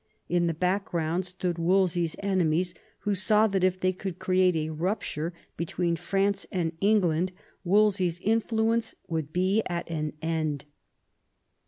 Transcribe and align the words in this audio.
In 0.27 0.47
the 0.47 0.55
background 0.55 1.27
stood 1.27 1.59
Wolse/s 1.59 2.15
enemies, 2.23 2.73
who 3.01 3.13
saw 3.13 3.45
that 3.45 3.63
if 3.63 3.79
they 3.79 3.93
could 3.93 4.17
create 4.17 4.55
a 4.55 4.71
rupture 4.71 5.31
between 5.57 5.95
France 5.95 6.47
and 6.51 6.75
England 6.81 7.31
Wolsey's 7.63 8.19
influence 8.21 8.95
would 9.07 9.31
be 9.31 9.61
at 9.69 9.87
an 9.91 10.13
end. 10.19 10.65